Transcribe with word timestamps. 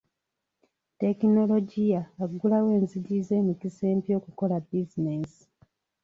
Tekinologiya 1.01 2.01
aggulawo 2.23 2.67
enzigi 2.77 3.17
z'emikisa 3.27 3.83
empya 3.93 4.13
okukola 4.19 4.55
bizinensi. 4.67 5.41